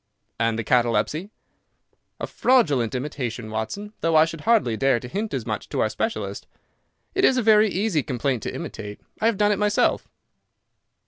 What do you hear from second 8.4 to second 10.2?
to imitate. I have done it myself."